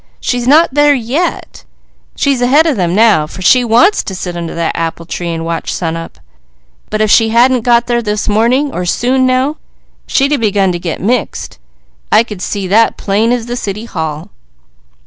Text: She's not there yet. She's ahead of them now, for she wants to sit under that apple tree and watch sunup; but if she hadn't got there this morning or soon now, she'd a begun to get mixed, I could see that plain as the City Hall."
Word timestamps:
She's 0.19 0.47
not 0.47 0.73
there 0.73 0.95
yet. 0.95 1.63
She's 2.15 2.41
ahead 2.41 2.65
of 2.65 2.75
them 2.75 2.95
now, 2.95 3.27
for 3.27 3.43
she 3.43 3.63
wants 3.63 4.01
to 4.05 4.15
sit 4.15 4.35
under 4.35 4.55
that 4.55 4.75
apple 4.75 5.05
tree 5.05 5.29
and 5.29 5.45
watch 5.45 5.71
sunup; 5.71 6.17
but 6.89 7.01
if 7.01 7.11
she 7.11 7.29
hadn't 7.29 7.61
got 7.61 7.85
there 7.85 8.01
this 8.01 8.27
morning 8.27 8.73
or 8.73 8.83
soon 8.83 9.27
now, 9.27 9.57
she'd 10.07 10.33
a 10.33 10.39
begun 10.39 10.71
to 10.71 10.79
get 10.79 11.01
mixed, 11.01 11.59
I 12.11 12.23
could 12.23 12.41
see 12.41 12.65
that 12.65 12.97
plain 12.97 13.31
as 13.31 13.45
the 13.45 13.55
City 13.55 13.85
Hall." 13.85 14.31